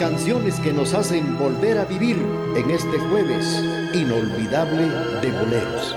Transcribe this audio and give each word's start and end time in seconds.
canciones 0.00 0.58
que 0.60 0.72
nos 0.72 0.94
hacen 0.94 1.38
volver 1.38 1.76
a 1.76 1.84
vivir 1.84 2.16
en 2.56 2.70
este 2.70 2.98
jueves 2.98 3.62
inolvidable 3.92 4.88
de 5.20 5.30
boleros. 5.30 5.96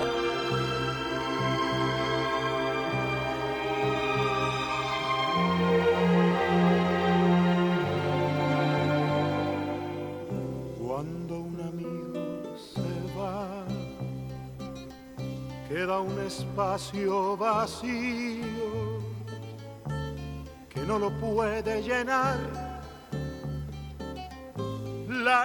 Cuando 10.78 11.38
un 11.38 11.60
amigo 11.62 12.42
se 12.74 13.18
va, 13.18 13.64
queda 15.66 16.00
un 16.00 16.20
espacio 16.26 17.38
vacío 17.38 19.00
que 20.68 20.80
no 20.82 20.98
lo 20.98 21.10
puede 21.18 21.82
llenar 21.82 22.63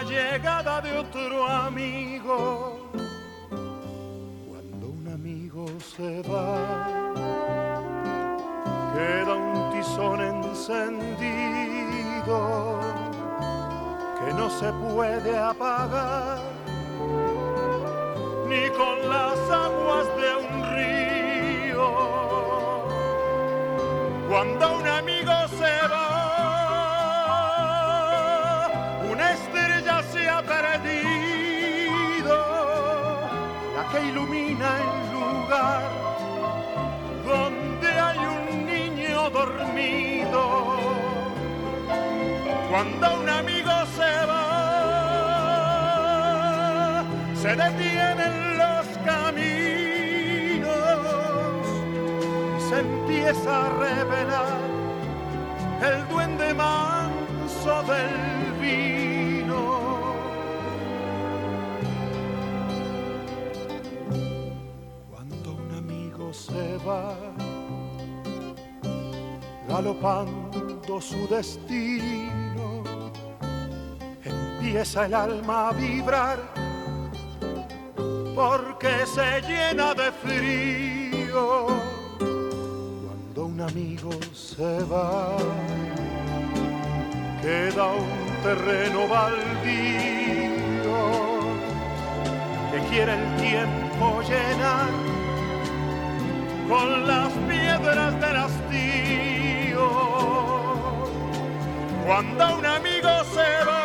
llegada 0.03 0.81
de 0.81 0.97
otro 0.97 1.47
amigo. 1.47 2.89
Cuando 4.47 4.87
un 4.87 5.07
amigo 5.13 5.67
se 5.95 6.21
va, 6.23 6.57
queda 8.93 9.33
un 9.33 9.71
tizón 9.73 10.21
encendido 10.21 11.19
que 14.19 14.33
no 14.33 14.49
se 14.49 14.71
puede 14.73 15.37
apagar 15.37 16.39
ni 18.47 18.69
con 18.71 19.09
las 19.09 19.39
aguas 19.49 20.07
de 20.19 20.29
un 20.45 20.53
río. 20.75 21.87
Cuando 24.29 24.77
un 24.77 24.87
amigo 24.87 25.33
se 25.59 25.87
va, 25.87 26.08
ilumina 34.01 34.69
el 34.85 35.11
lugar 35.13 35.83
donde 37.25 37.87
hay 37.87 38.19
un 38.19 38.65
niño 38.65 39.29
dormido. 39.29 40.41
Cuando 42.69 43.19
un 43.21 43.29
amigo 43.29 43.71
se 43.97 44.25
va, 44.27 44.45
se 47.41 47.55
detienen 47.55 48.57
los 48.57 48.85
caminos 49.05 50.69
y 52.57 52.59
se 52.69 52.79
empieza 52.79 53.65
a 53.65 53.69
revelar 53.69 54.59
el 55.81 56.07
duende 56.09 56.53
manso 56.53 57.83
del 57.83 58.53
vino. 58.61 59.08
Se 66.59 66.77
va, 66.85 67.15
galopando 69.69 70.99
su 70.99 71.27
destino, 71.27 72.83
empieza 74.25 75.05
el 75.05 75.13
alma 75.13 75.69
a 75.69 75.71
vibrar 75.73 76.39
porque 78.35 78.93
se 79.15 79.41
llena 79.49 79.93
de 79.93 80.11
frío. 80.23 81.67
Cuando 82.17 83.45
un 83.45 83.61
amigo 83.61 84.11
se 84.33 84.83
va, 84.83 85.37
queda 87.41 87.85
un 88.05 88.43
terreno 88.43 89.07
baldío 89.07 90.99
que 92.71 92.79
quiere 92.89 93.13
el 93.13 93.25
tiempo 93.37 94.21
llenar 94.29 95.08
con 96.69 97.07
las 97.07 97.33
piedras 97.49 98.13
del 98.21 98.37
hastío. 98.37 99.89
Cuando 102.05 102.57
un 102.57 102.65
amigo 102.65 103.09
se 103.33 103.65
va, 103.67 103.81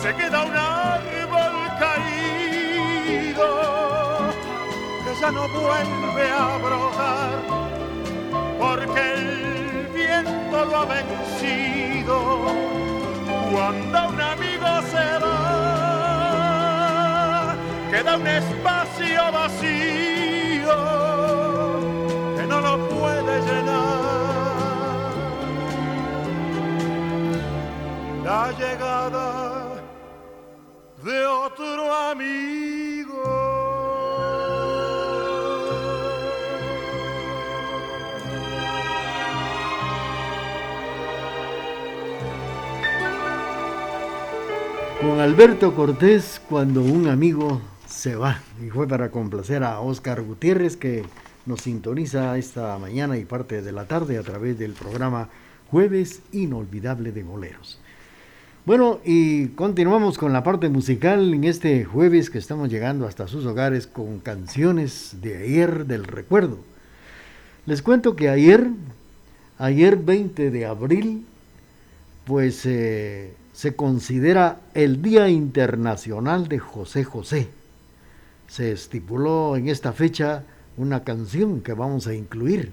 se 0.00 0.14
queda 0.14 0.44
un 0.44 0.56
árbol 0.56 1.54
caído 1.84 3.48
que 5.04 5.12
ya 5.20 5.30
no 5.32 5.48
vuelve 5.48 6.26
a 6.30 6.56
brotar 6.64 7.38
porque 8.58 9.02
el 9.14 9.88
viento 9.92 10.56
lo 10.64 10.76
ha 10.76 10.84
vencido. 10.84 12.16
Cuando 13.52 13.98
un 14.08 14.20
amigo 14.20 14.68
se 14.92 15.06
va, 15.24 16.26
queda 17.90 18.16
un 18.16 18.26
espacio 18.26 18.77
vacío 19.32 20.76
que 22.36 22.46
no 22.46 22.60
lo 22.60 22.88
puede 22.88 23.40
llenar. 23.40 23.98
La 28.24 28.52
llegada 28.52 29.68
de 31.04 31.26
otro 31.26 31.94
amigo. 32.10 33.22
Con 45.00 45.20
Alberto 45.20 45.74
Cortés, 45.74 46.40
cuando 46.48 46.82
un 46.82 47.06
amigo 47.08 47.60
se 47.98 48.14
va. 48.14 48.40
Y 48.64 48.70
fue 48.70 48.86
para 48.86 49.10
complacer 49.10 49.64
a 49.64 49.80
Oscar 49.80 50.22
Gutiérrez 50.22 50.76
que 50.76 51.04
nos 51.46 51.62
sintoniza 51.62 52.38
esta 52.38 52.78
mañana 52.78 53.18
y 53.18 53.24
parte 53.24 53.60
de 53.60 53.72
la 53.72 53.86
tarde 53.86 54.18
a 54.18 54.22
través 54.22 54.56
del 54.56 54.72
programa 54.72 55.28
Jueves 55.70 56.20
Inolvidable 56.30 57.10
de 57.10 57.24
Boleros. 57.24 57.80
Bueno, 58.64 59.00
y 59.04 59.48
continuamos 59.48 60.16
con 60.16 60.32
la 60.32 60.44
parte 60.44 60.68
musical 60.68 61.34
en 61.34 61.42
este 61.42 61.84
jueves 61.84 62.30
que 62.30 62.38
estamos 62.38 62.68
llegando 62.68 63.06
hasta 63.06 63.26
sus 63.26 63.44
hogares 63.46 63.88
con 63.88 64.20
canciones 64.20 65.16
de 65.20 65.36
ayer 65.38 65.86
del 65.86 66.04
recuerdo. 66.04 66.58
Les 67.66 67.82
cuento 67.82 68.14
que 68.14 68.28
ayer, 68.28 68.68
ayer 69.58 69.96
20 69.96 70.50
de 70.50 70.66
abril, 70.66 71.24
pues 72.26 72.64
eh, 72.64 73.32
se 73.54 73.74
considera 73.74 74.60
el 74.74 75.02
Día 75.02 75.28
Internacional 75.28 76.46
de 76.46 76.60
José 76.60 77.02
José 77.02 77.57
se 78.48 78.72
estipuló 78.72 79.56
en 79.56 79.68
esta 79.68 79.92
fecha 79.92 80.42
una 80.76 81.04
canción 81.04 81.60
que 81.60 81.74
vamos 81.74 82.06
a 82.06 82.14
incluir, 82.14 82.72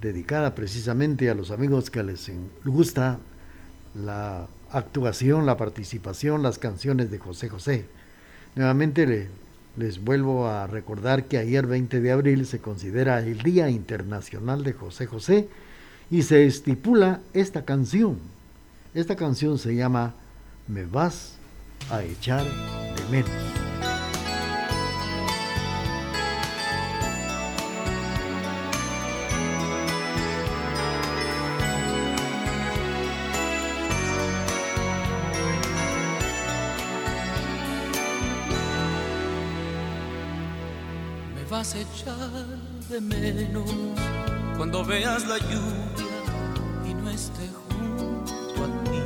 dedicada 0.00 0.54
precisamente 0.54 1.28
a 1.28 1.34
los 1.34 1.50
amigos 1.50 1.90
que 1.90 2.02
les 2.02 2.30
gusta 2.64 3.18
la 3.94 4.46
actuación, 4.70 5.44
la 5.44 5.56
participación, 5.56 6.42
las 6.42 6.58
canciones 6.58 7.10
de 7.10 7.18
José 7.18 7.48
José. 7.48 7.86
Nuevamente 8.54 9.28
les 9.76 10.02
vuelvo 10.02 10.46
a 10.48 10.66
recordar 10.66 11.24
que 11.24 11.38
ayer 11.38 11.66
20 11.66 12.00
de 12.00 12.12
abril 12.12 12.46
se 12.46 12.60
considera 12.60 13.20
el 13.20 13.42
Día 13.42 13.68
Internacional 13.68 14.64
de 14.64 14.72
José 14.72 15.06
José 15.06 15.48
y 16.10 16.22
se 16.22 16.46
estipula 16.46 17.20
esta 17.32 17.64
canción. 17.64 18.18
Esta 18.94 19.16
canción 19.16 19.58
se 19.58 19.74
llama 19.74 20.14
Me 20.68 20.84
vas 20.84 21.38
a 21.90 22.02
echar 22.02 22.44
de 22.44 23.10
menos. 23.10 23.61
Vas 41.52 41.74
a 41.74 41.80
echar 41.80 42.46
de 42.88 42.98
menos 42.98 43.70
cuando 44.56 44.82
veas 44.82 45.26
la 45.26 45.36
lluvia 45.36 46.22
y 46.88 46.94
no 46.94 47.10
esté 47.10 47.46
junto 47.68 48.64
a 48.64 48.68
ti. 48.88 49.02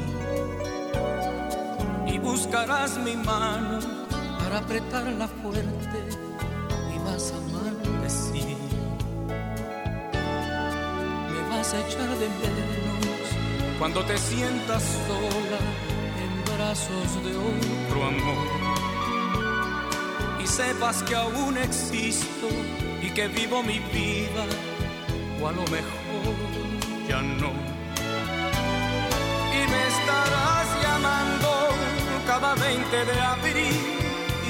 Y 2.14 2.19
buscarás 2.19 2.98
mi 2.98 3.16
mano 3.16 3.81
para 4.38 4.58
apretarla 4.58 5.26
fuerte 5.26 5.98
y 6.94 6.98
vas 7.00 7.32
a 7.32 7.40
maldecir. 7.52 8.58
Me 11.32 11.40
vas 11.50 11.75
a 11.75 11.81
echar 11.84 12.10
de 12.22 12.28
menos 12.42 13.26
cuando 13.81 14.04
te 14.04 14.16
sientas 14.16 14.84
sola 15.08 15.60
en 16.22 16.32
brazos 16.54 17.08
de 17.25 17.32
otro 17.37 18.06
amor 18.06 18.65
sepas 20.46 21.02
que 21.02 21.14
aún 21.14 21.56
existo 21.58 22.48
y 23.02 23.10
que 23.10 23.28
vivo 23.28 23.62
mi 23.62 23.78
vida, 23.78 24.44
o 25.40 25.48
a 25.48 25.52
lo 25.52 25.62
mejor 25.62 26.34
ya 27.08 27.20
no. 27.20 27.52
y 29.52 29.70
me 29.72 29.87
estarás 29.88 30.66
llamando 30.82 31.69
cada 32.26 32.54
20 32.54 33.04
de 33.04 33.20
abril 33.20 33.76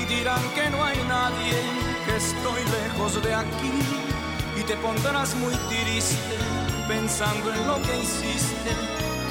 y 0.00 0.04
dirán 0.14 0.42
que 0.54 0.70
no 0.70 0.84
hay 0.84 0.98
nadie, 1.08 1.54
que 2.04 2.16
estoy 2.16 2.62
lejos 2.80 3.22
de 3.22 3.34
aquí 3.34 3.76
y 4.58 4.62
te 4.62 4.76
pondrás 4.76 5.34
muy 5.36 5.54
triste 5.68 6.36
pensando 6.88 7.52
en 7.52 7.66
lo 7.66 7.76
que 7.82 7.98
hiciste 7.98 8.72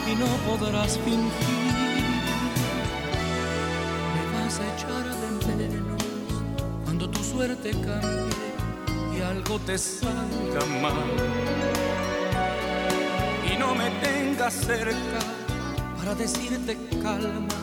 y 0.07 0.15
no 0.15 0.27
podrás 0.47 0.97
fingir. 0.99 1.64
Suerte 7.35 7.71
cambie 7.71 8.49
y 9.13 9.21
algo 9.21 9.59
te 9.59 9.77
salga 9.77 10.63
mal. 10.81 11.11
Y 13.51 13.57
no 13.57 13.75
me 13.75 13.89
tengas 14.05 14.53
cerca 14.53 15.19
para 15.97 16.15
decirte 16.15 16.77
calma, 17.03 17.59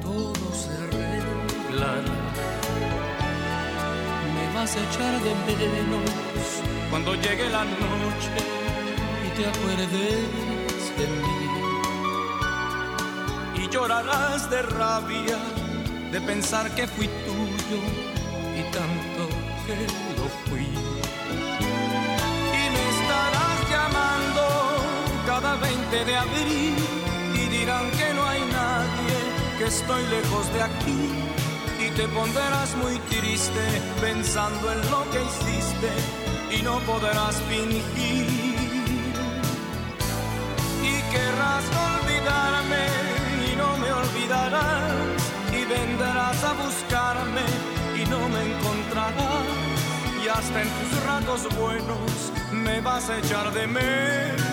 todo 0.00 0.44
se 0.62 0.70
arreglará. 0.84 2.18
Me 4.34 4.44
vas 4.54 4.74
a 4.74 4.80
echar 4.86 5.14
de 5.22 5.32
menos 5.76 6.10
cuando 6.88 7.14
llegue 7.14 7.50
la 7.50 7.64
noche 7.64 8.36
y 9.26 9.28
te 9.36 9.46
acuerdes 9.52 9.90
de 10.98 11.06
mí. 11.22 11.40
Y 13.62 13.68
llorarás 13.68 14.48
de 14.48 14.62
rabia 14.62 15.38
de 16.10 16.20
pensar 16.22 16.74
que 16.74 16.86
fui 16.86 17.08
tuyo 17.26 18.13
tanto 18.74 19.22
que 19.66 19.76
lo 20.18 20.26
fui. 20.44 20.68
Y 22.60 22.64
me 22.74 22.84
estarás 22.94 23.58
llamando 23.74 24.44
cada 25.26 25.54
20 25.56 26.04
de 26.04 26.16
abril 26.16 26.74
y 27.34 27.42
dirán 27.56 27.86
que 27.92 28.08
no 28.14 28.22
hay 28.26 28.40
nadie, 28.60 29.16
que 29.58 29.64
estoy 29.66 30.02
lejos 30.16 30.52
de 30.54 30.62
aquí. 30.62 31.02
Y 31.84 31.90
te 31.98 32.08
pondrás 32.08 32.74
muy 32.82 32.96
triste 33.12 33.64
pensando 34.00 34.72
en 34.72 34.80
lo 34.90 35.00
que 35.10 35.20
hiciste 35.28 35.90
y 36.56 36.62
no 36.62 36.78
podrás 36.80 37.36
fingir. 37.50 38.54
Y 40.92 40.94
querrás 41.14 41.64
olvidarme 41.90 42.84
y 43.48 43.56
no 43.56 43.70
me 43.82 43.90
olvidarás 44.02 45.22
y 45.58 45.64
vendrás 45.64 46.42
a 46.42 46.52
buscarme 46.64 47.73
me 48.28 48.42
encontrarás 48.52 49.46
y 50.24 50.28
hasta 50.28 50.62
en 50.62 50.68
tus 50.68 51.04
ratos 51.04 51.56
buenos 51.58 52.32
me 52.52 52.80
vas 52.80 53.10
a 53.10 53.18
echar 53.18 53.52
de 53.52 53.66
menos 53.66 54.44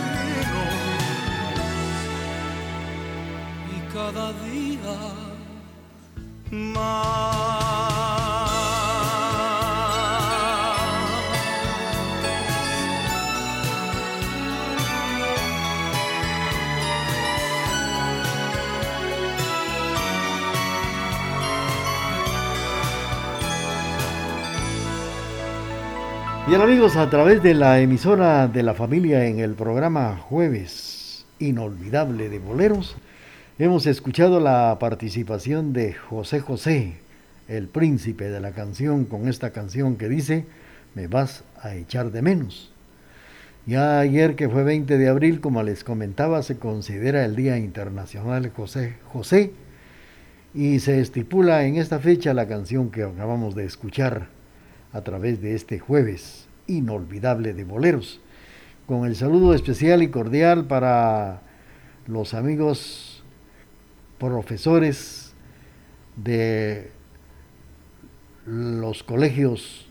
y 3.76 3.94
cada 3.94 4.34
día 4.34 4.98
más. 6.52 7.91
Bien 26.48 26.60
amigos, 26.60 26.96
a 26.96 27.08
través 27.10 27.44
de 27.44 27.54
la 27.54 27.80
emisora 27.80 28.48
de 28.48 28.64
la 28.64 28.74
familia 28.74 29.26
en 29.28 29.40
el 29.40 29.54
programa 29.54 30.18
Jueves 30.18 31.24
Inolvidable 31.38 32.30
de 32.30 32.40
Boleros, 32.40 32.96
hemos 33.60 33.86
escuchado 33.86 34.40
la 34.40 34.76
participación 34.80 35.72
de 35.72 35.94
José 35.94 36.40
José, 36.40 36.96
el 37.48 37.68
príncipe 37.68 38.30
de 38.30 38.40
la 38.40 38.54
canción, 38.54 39.06
con 39.06 39.28
esta 39.30 39.52
canción 39.52 39.98
que 39.98 40.10
dice, 40.10 40.46
me 40.96 41.08
vas 41.08 41.44
a 41.62 41.76
echar 41.76 42.12
de 42.12 42.24
menos. 42.24 42.74
Ya 43.68 44.00
ayer 44.00 44.36
que 44.36 44.50
fue 44.50 44.64
20 44.64 44.98
de 44.98 45.08
abril, 45.08 45.42
como 45.42 45.62
les 45.62 45.84
comentaba, 45.84 46.42
se 46.42 46.58
considera 46.58 47.24
el 47.24 47.36
Día 47.36 47.60
Internacional 47.60 48.50
José 48.50 48.96
José 49.14 49.52
y 50.56 50.80
se 50.80 51.00
estipula 51.00 51.66
en 51.66 51.78
esta 51.78 52.00
fecha 52.00 52.34
la 52.34 52.48
canción 52.48 52.90
que 52.90 53.04
acabamos 53.04 53.54
de 53.54 53.66
escuchar 53.66 54.41
a 54.94 55.02
través 55.02 55.42
de 55.42 55.56
este 55.56 55.80
jueves 55.80 56.48
inolvidable 56.68 57.54
de 57.54 57.64
boleros. 57.64 58.20
Con 58.88 59.06
el 59.06 59.16
saludo 59.16 59.54
especial 59.54 60.04
y 60.04 60.10
cordial 60.10 60.66
para 60.66 61.42
los 62.08 62.34
amigos 62.34 63.24
profesores 64.18 65.34
de 66.16 66.92
los 68.46 69.04
colegios 69.04 69.88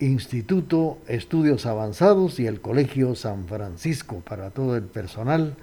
Instituto 0.00 0.98
Estudios 1.06 1.64
Avanzados 1.64 2.40
y 2.40 2.46
el 2.46 2.60
Colegio 2.60 3.14
San 3.14 3.46
Francisco, 3.46 4.20
para 4.28 4.50
todo 4.50 4.76
el 4.76 4.82
personal 4.82 5.54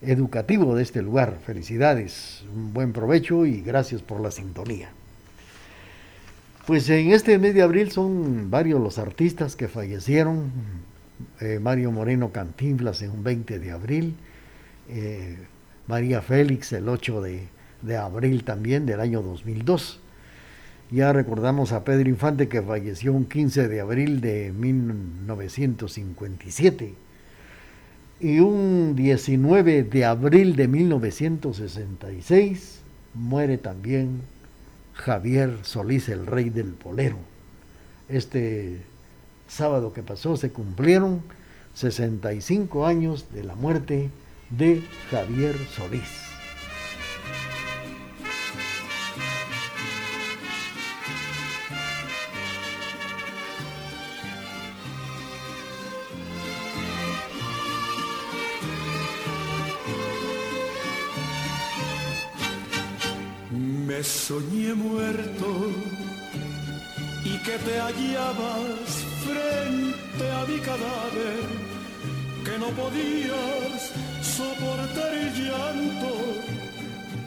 educativo 0.00 0.76
de 0.76 0.84
este 0.84 1.02
lugar. 1.02 1.38
Felicidades, 1.44 2.44
un 2.54 2.72
buen 2.72 2.92
provecho 2.92 3.46
y 3.46 3.62
gracias 3.62 4.00
por 4.00 4.20
la 4.20 4.30
sintonía. 4.30 4.90
Pues 6.66 6.88
en 6.88 7.12
este 7.12 7.38
mes 7.38 7.54
de 7.54 7.60
abril 7.60 7.90
son 7.90 8.50
varios 8.50 8.80
los 8.80 8.96
artistas 8.98 9.54
que 9.54 9.68
fallecieron. 9.68 10.50
Eh, 11.40 11.58
Mario 11.60 11.92
Moreno 11.92 12.32
Cantinflas 12.32 13.02
en 13.02 13.10
un 13.10 13.22
20 13.22 13.58
de 13.58 13.70
abril. 13.70 14.14
eh, 14.88 15.36
María 15.86 16.22
Félix 16.22 16.72
el 16.72 16.88
8 16.88 17.20
de, 17.20 17.42
de 17.82 17.96
abril 17.98 18.44
también 18.44 18.86
del 18.86 19.00
año 19.00 19.20
2002. 19.20 20.00
Ya 20.90 21.12
recordamos 21.12 21.72
a 21.72 21.84
Pedro 21.84 22.08
Infante 22.08 22.48
que 22.48 22.62
falleció 22.62 23.12
un 23.12 23.26
15 23.26 23.68
de 23.68 23.80
abril 23.82 24.22
de 24.22 24.50
1957. 24.52 26.94
Y 28.20 28.40
un 28.40 28.96
19 28.96 29.82
de 29.82 30.04
abril 30.06 30.56
de 30.56 30.68
1966 30.68 32.80
muere 33.12 33.58
también 33.58 34.22
Javier 34.94 35.58
Solís, 35.62 36.08
el 36.08 36.26
rey 36.26 36.50
del 36.50 36.72
polero. 36.72 37.18
Este 38.08 38.82
sábado 39.48 39.92
que 39.92 40.02
pasó 40.02 40.36
se 40.36 40.50
cumplieron 40.50 41.22
65 41.74 42.86
años 42.86 43.26
de 43.32 43.44
la 43.44 43.54
muerte 43.54 44.10
de 44.50 44.82
Javier 45.10 45.56
Solís. 45.74 46.24
Me 64.04 64.10
soñé 64.10 64.74
muerto 64.74 65.70
y 67.24 67.38
que 67.38 67.56
te 67.56 67.80
hallabas 67.80 68.90
frente 69.24 70.30
a 70.30 70.44
mi 70.44 70.58
cadáver, 70.58 71.40
que 72.44 72.58
no 72.58 72.66
podías 72.76 73.92
soportar 74.20 75.14
el 75.14 75.32
llanto, 75.32 76.16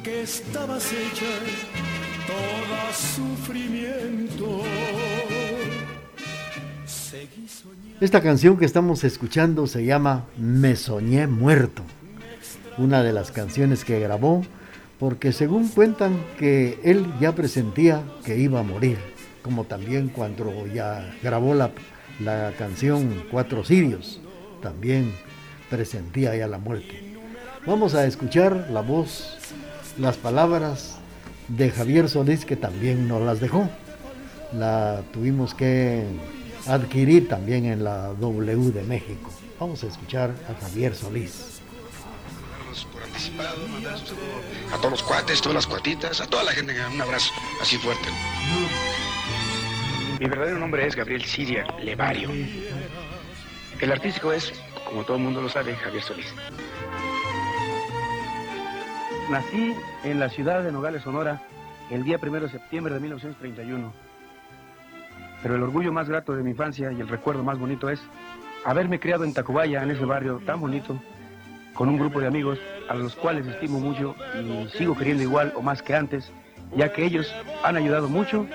que 0.03 0.21
estabas 0.21 0.85
hecha 0.93 1.25
toda 2.27 2.93
sufrimiento. 2.93 4.61
Esta 7.99 8.21
canción 8.21 8.55
que 8.55 8.65
estamos 8.65 9.03
escuchando 9.03 9.65
se 9.65 9.83
llama 9.83 10.25
Me 10.37 10.75
soñé 10.75 11.25
muerto, 11.25 11.81
una 12.77 13.01
de 13.01 13.13
las 13.13 13.31
canciones 13.31 13.83
que 13.83 13.99
grabó 13.99 14.43
porque 14.99 15.31
según 15.31 15.67
cuentan 15.67 16.17
que 16.39 16.79
él 16.83 17.05
ya 17.19 17.33
presentía 17.35 18.03
que 18.25 18.37
iba 18.37 18.59
a 18.59 18.63
morir, 18.63 18.97
como 19.43 19.63
también 19.63 20.09
cuando 20.09 20.65
ya 20.67 21.15
grabó 21.21 21.53
la, 21.53 21.71
la 22.19 22.51
canción 22.57 23.23
Cuatro 23.31 23.63
Sirios, 23.63 24.19
también 24.61 25.13
presentía 25.69 26.35
ya 26.35 26.47
la 26.47 26.57
muerte. 26.57 27.17
Vamos 27.65 27.93
a 27.93 28.05
escuchar 28.05 28.69
la 28.71 28.81
voz, 28.81 29.37
las 29.97 30.17
palabras 30.17 30.97
de 31.47 31.69
Javier 31.69 32.09
Solís 32.09 32.45
que 32.45 32.55
también 32.55 33.07
nos 33.07 33.21
las 33.21 33.39
dejó. 33.39 33.69
La 34.53 35.03
tuvimos 35.11 35.53
que 35.53 36.03
adquirir 36.65 37.27
también 37.27 37.65
en 37.65 37.83
la 37.83 38.13
W 38.19 38.71
de 38.71 38.83
México. 38.83 39.31
Vamos 39.59 39.83
a 39.83 39.87
escuchar 39.87 40.31
a 40.49 40.65
Javier 40.65 40.95
Solís. 40.95 41.61
Mandar 43.31 43.55
un 43.57 43.83
saludo 43.83 44.41
a 44.73 44.77
todos 44.77 44.91
los 44.91 45.03
cuates, 45.03 45.41
todas 45.41 45.55
las 45.55 45.67
cuatitas, 45.67 46.21
a 46.21 46.27
toda 46.27 46.43
la 46.43 46.51
gente, 46.51 46.73
un 46.93 47.01
abrazo 47.01 47.33
así 47.61 47.77
fuerte. 47.77 48.07
Mi 50.19 50.27
verdadero 50.27 50.57
nombre 50.57 50.85
es 50.85 50.95
Gabriel 50.95 51.23
Siria 51.23 51.65
Levario. 51.81 52.29
El 53.79 53.91
artístico 53.91 54.31
es, 54.31 54.51
como 54.85 55.03
todo 55.03 55.17
el 55.17 55.23
mundo 55.23 55.41
lo 55.41 55.49
sabe, 55.49 55.75
Javier 55.75 56.03
Solís. 56.03 56.33
nací 59.29 59.75
en 60.03 60.19
la 60.19 60.29
ciudad 60.29 60.63
de 60.63 60.71
Nogales, 60.71 61.03
Sonora, 61.03 61.41
el 61.91 62.03
día 62.03 62.19
1 62.21 62.39
de 62.39 62.49
septiembre 62.49 62.93
de 62.93 62.99
1931. 62.99 63.93
Pero 65.43 65.55
el 65.55 65.63
orgullo 65.63 65.91
más 65.91 66.09
grato 66.09 66.35
de 66.35 66.43
mi 66.43 66.51
infancia 66.51 66.91
y 66.91 66.99
el 66.99 67.07
recuerdo 67.07 67.43
más 67.43 67.59
bonito 67.59 67.89
es 67.89 68.01
haberme 68.65 68.99
criado 68.99 69.23
en 69.23 69.33
Tacubaya, 69.33 69.83
en 69.83 69.91
ese 69.91 70.05
barrio 70.05 70.41
tan 70.45 70.59
bonito, 70.59 70.99
con 71.77 71.87
un 71.89 71.97
grupo 71.97 72.19
de 72.19 72.27
amigos 72.27 72.59
a 72.89 72.95
los 72.95 73.15
cuales 73.15 73.45
estimo 73.45 73.79
mucho 73.79 74.15
y 74.43 74.67
sigo 74.77 74.97
queriendo 74.97 75.23
igual 75.23 75.53
o 75.55 75.61
más 75.61 75.81
que 75.81 75.95
antes, 75.95 76.31
ya 76.75 76.91
que 76.91 77.05
ellos 77.05 77.33
han 77.63 77.77
ayudado 77.77 78.09
mucho 78.09 78.47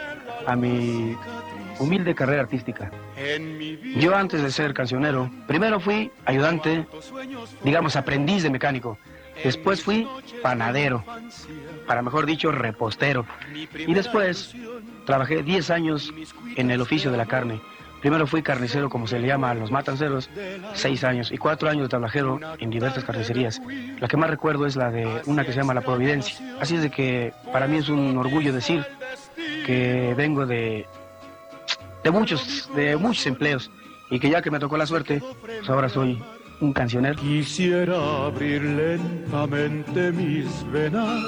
a 0.46 0.56
mi 0.56 1.16
humilde 1.78 2.14
carrera 2.14 2.42
artística. 2.42 2.90
Yo 3.96 4.14
antes 4.14 4.42
de 4.42 4.50
ser 4.50 4.74
cancionero, 4.74 5.30
primero 5.46 5.78
fui 5.78 6.10
ayudante, 6.24 6.86
digamos 7.62 7.94
aprendiz 7.94 8.42
de 8.42 8.50
mecánico, 8.50 8.98
después 9.44 9.82
fui 9.82 10.06
panadero, 10.42 11.04
para 11.86 12.02
mejor 12.02 12.26
dicho 12.26 12.50
repostero, 12.50 13.24
y 13.74 13.94
después 13.94 14.54
trabajé 15.06 15.44
10 15.44 15.70
años 15.70 16.12
en 16.56 16.70
el 16.72 16.80
oficio 16.80 17.12
de 17.12 17.16
la 17.16 17.26
carne. 17.26 17.60
Primero 18.02 18.26
fui 18.26 18.42
carnicero, 18.42 18.90
como 18.90 19.06
se 19.06 19.21
le 19.21 19.28
llama 19.28 19.50
a 19.50 19.54
los 19.54 19.71
matanceros, 19.71 20.28
seis 20.75 21.04
años 21.04 21.30
y 21.30 21.38
cuatro 21.38 21.71
años 21.71 21.85
de 21.85 21.88
tablajero 21.88 22.40
en 22.59 22.68
diversas 22.68 23.04
carnicerías. 23.04 23.62
La 24.00 24.09
que 24.09 24.16
más 24.16 24.28
recuerdo 24.28 24.66
es 24.66 24.75
la 24.75 24.90
de 24.90 25.23
una 25.26 25.44
que 25.44 25.52
se 25.52 25.59
llama 25.59 25.73
La 25.73 25.82
Providencia. 25.82 26.37
Así 26.61 26.75
es 26.75 26.82
de 26.82 26.90
que 26.90 27.32
para 27.52 27.68
mí 27.68 27.76
es 27.78 27.88
un 27.88 28.18
orgullo 28.18 28.52
decir 28.52 28.85
que 29.64 30.14
vengo 30.16 30.47
de, 30.47 30.85
de 32.02 32.11
muchos, 32.11 32.68
de 32.75 32.97
muchos 32.97 33.25
empleos 33.26 33.71
y 34.11 34.18
que 34.18 34.28
ya 34.28 34.42
que 34.42 34.50
me 34.50 34.59
tocó 34.59 34.76
la 34.76 34.87
suerte, 34.87 35.23
pues 35.40 35.71
ahora 35.71 35.88
soy 35.88 36.21
un 36.61 36.73
cancionero. 36.73 37.14
Quisiera 37.21 38.26
abrir 38.26 38.62
lentamente 38.62 40.11
mis 40.11 40.68
venas. 40.73 41.23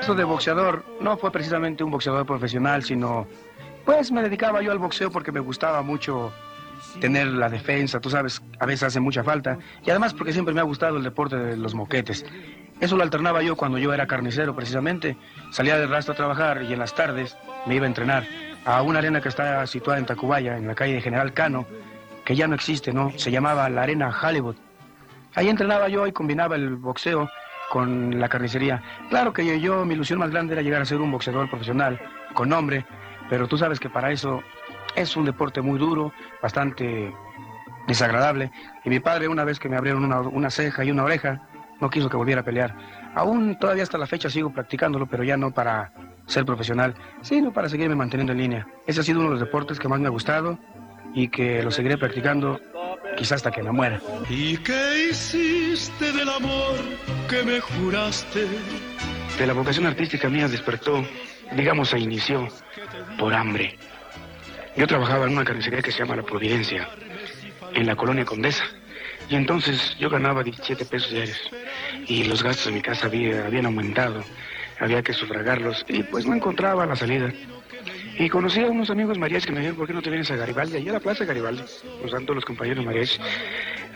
Eso 0.00 0.14
de 0.14 0.24
boxeador 0.24 0.86
no 1.02 1.18
fue 1.18 1.30
precisamente 1.30 1.84
un 1.84 1.90
boxeador 1.90 2.24
profesional, 2.24 2.82
sino 2.82 3.26
pues 3.86 4.12
me 4.12 4.20
dedicaba 4.20 4.60
yo 4.60 4.72
al 4.72 4.78
boxeo 4.78 5.10
porque 5.10 5.32
me 5.32 5.40
gustaba 5.40 5.80
mucho 5.80 6.32
tener 7.00 7.28
la 7.28 7.48
defensa, 7.48 8.00
tú 8.00 8.10
sabes, 8.10 8.42
a 8.58 8.66
veces 8.66 8.82
hace 8.82 9.00
mucha 9.00 9.22
falta, 9.22 9.58
y 9.84 9.90
además 9.90 10.12
porque 10.12 10.32
siempre 10.32 10.52
me 10.52 10.60
ha 10.60 10.64
gustado 10.64 10.98
el 10.98 11.04
deporte 11.04 11.36
de 11.36 11.56
los 11.56 11.74
moquetes. 11.74 12.26
Eso 12.80 12.96
lo 12.96 13.02
alternaba 13.02 13.42
yo 13.42 13.56
cuando 13.56 13.78
yo 13.78 13.94
era 13.94 14.06
carnicero, 14.06 14.54
precisamente. 14.54 15.16
Salía 15.50 15.78
del 15.78 15.88
rastro 15.88 16.12
a 16.12 16.16
trabajar 16.16 16.62
y 16.62 16.74
en 16.74 16.78
las 16.78 16.94
tardes 16.94 17.36
me 17.64 17.76
iba 17.76 17.84
a 17.84 17.88
entrenar 17.88 18.26
a 18.66 18.82
una 18.82 18.98
arena 18.98 19.22
que 19.22 19.30
está 19.30 19.66
situada 19.66 19.98
en 19.98 20.04
Tacubaya, 20.04 20.58
en 20.58 20.66
la 20.66 20.74
calle 20.74 20.94
de 20.94 21.00
General 21.00 21.32
Cano, 21.32 21.66
que 22.24 22.36
ya 22.36 22.46
no 22.48 22.54
existe, 22.54 22.92
¿no? 22.92 23.12
Se 23.16 23.30
llamaba 23.30 23.70
la 23.70 23.82
Arena 23.82 24.14
Hollywood. 24.20 24.56
Ahí 25.34 25.48
entrenaba 25.48 25.88
yo 25.88 26.06
y 26.06 26.12
combinaba 26.12 26.56
el 26.56 26.76
boxeo 26.76 27.30
con 27.70 28.18
la 28.20 28.28
carnicería. 28.28 28.82
Claro 29.08 29.32
que 29.32 29.58
yo, 29.60 29.84
mi 29.84 29.94
ilusión 29.94 30.18
más 30.18 30.30
grande 30.30 30.52
era 30.52 30.62
llegar 30.62 30.82
a 30.82 30.84
ser 30.84 30.98
un 30.98 31.12
boxeador 31.12 31.48
profesional, 31.48 31.98
con 32.34 32.48
nombre, 32.48 32.84
pero 33.28 33.46
tú 33.48 33.58
sabes 33.58 33.80
que 33.80 33.90
para 33.90 34.12
eso 34.12 34.42
es 34.94 35.16
un 35.16 35.24
deporte 35.24 35.60
muy 35.60 35.78
duro, 35.78 36.12
bastante 36.42 37.12
desagradable. 37.86 38.50
Y 38.84 38.90
mi 38.90 39.00
padre, 39.00 39.28
una 39.28 39.44
vez 39.44 39.58
que 39.58 39.68
me 39.68 39.76
abrieron 39.76 40.04
una, 40.04 40.50
ceja 40.50 40.84
y 40.84 40.90
una 40.90 41.04
oreja, 41.04 41.42
no 41.80 41.90
quiso 41.90 42.08
que 42.08 42.16
volviera 42.16 42.40
a 42.40 42.44
pelear. 42.44 42.74
Aún 43.14 43.58
todavía 43.58 43.82
hasta 43.82 43.98
la 43.98 44.06
fecha 44.06 44.30
sigo 44.30 44.52
practicándolo, 44.52 45.06
pero 45.06 45.24
ya 45.24 45.36
no 45.36 45.52
para 45.52 45.92
ser 46.26 46.44
profesional, 46.44 46.94
sino 47.20 47.52
para 47.52 47.68
seguirme 47.68 47.94
manteniendo 47.94 48.32
en 48.32 48.38
línea. 48.38 48.66
Ese 48.86 49.00
ha 49.00 49.02
sido 49.02 49.20
uno 49.20 49.28
de 49.28 49.34
los 49.34 49.40
deportes 49.40 49.78
que 49.78 49.88
más 49.88 50.00
me 50.00 50.06
ha 50.06 50.10
gustado 50.10 50.58
y 51.14 51.28
que 51.28 51.62
lo 51.62 51.70
seguiré 51.70 51.96
practicando 51.96 52.60
quizás 53.16 53.36
hasta 53.36 53.50
que 53.50 53.62
me 53.62 53.70
muera. 53.70 54.00
¿Y 54.28 54.56
qué 54.58 55.08
hiciste 55.10 56.12
del 56.12 56.28
amor 56.28 56.74
que 57.28 57.42
me 57.42 57.60
juraste? 57.60 58.46
De 59.38 59.46
la 59.46 59.52
vocación 59.52 59.86
artística 59.86 60.28
mía 60.28 60.48
despertó, 60.48 61.04
digamos, 61.54 61.90
se 61.90 61.98
inició 61.98 62.48
por 63.18 63.34
hambre. 63.34 63.76
Yo 64.76 64.86
trabajaba 64.86 65.26
en 65.26 65.32
una 65.32 65.44
carnicería 65.44 65.80
que 65.80 65.90
se 65.90 65.98
llama 65.98 66.16
La 66.16 66.22
Providencia, 66.22 66.88
en 67.74 67.86
la 67.86 67.96
colonia 67.96 68.24
Condesa. 68.24 68.64
Y 69.28 69.34
entonces 69.34 69.96
yo 69.98 70.08
ganaba 70.08 70.42
17 70.42 70.84
pesos 70.84 71.10
diarios. 71.10 71.50
Y 72.06 72.24
los 72.24 72.42
gastos 72.42 72.66
de 72.66 72.72
mi 72.72 72.82
casa 72.82 73.06
habían 73.06 73.66
aumentado. 73.66 74.22
Había 74.78 75.02
que 75.02 75.12
sufragarlos. 75.12 75.84
Y 75.88 76.02
pues 76.02 76.26
no 76.26 76.34
encontraba 76.34 76.86
la 76.86 76.94
salida. 76.94 77.32
Y 78.18 78.28
conocí 78.28 78.60
a 78.60 78.66
unos 78.66 78.90
amigos 78.90 79.18
mariachis 79.18 79.46
que 79.46 79.52
me 79.52 79.58
dijeron, 79.58 79.76
¿por 79.76 79.86
qué 79.86 79.94
no 79.94 80.02
te 80.02 80.10
vienes 80.10 80.30
a 80.30 80.36
Garibaldi? 80.36 80.76
Allá 80.76 80.90
a 80.90 80.94
la 80.94 81.00
plaza 81.00 81.20
de 81.20 81.26
Garibaldi. 81.26 81.62
Nos 82.02 82.12
dan 82.12 82.24
todos 82.24 82.36
los 82.36 82.44
compañeros 82.44 82.84
mariachis. 82.84 83.20